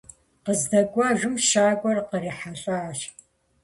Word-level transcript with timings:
Къыздэкӏуэжым 0.45 1.35
щакӏуэ 1.47 1.91
кърихьэлӏащ. 2.09 2.99